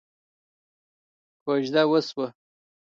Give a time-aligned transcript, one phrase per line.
[1.43, 2.27] کوژده وشوه.